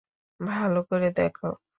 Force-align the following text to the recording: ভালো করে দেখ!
ভালো 0.39 0.79
করে 0.89 1.07
দেখ! 1.17 1.35